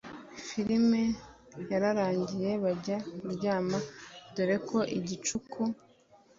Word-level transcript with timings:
film 0.45 0.91
yararangiye 1.71 2.51
bajya 2.63 2.97
kuryama 3.19 3.77
dore 4.35 4.57
ko 4.67 4.77
igicuku 4.97 5.61